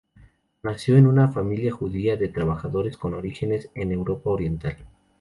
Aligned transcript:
Nació 0.63 0.97
en 0.97 1.05
una 1.05 1.27
familia 1.31 1.71
judía 1.71 2.17
de 2.17 2.27
trabajadores 2.29 2.97
con 2.97 3.13
orígenes 3.13 3.69
en 3.75 3.91
Europa 3.91 4.31
Oriental. 4.31 4.77